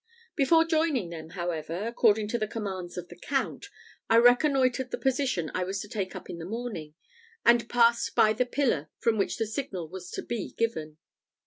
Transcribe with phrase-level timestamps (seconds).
[0.35, 3.67] Before joining them, however, according to the commands of the Count,
[4.09, 6.95] I reconnoitred the position I was to take up the next morning,
[7.45, 10.97] and passed by the pillar from which the signal was to be given.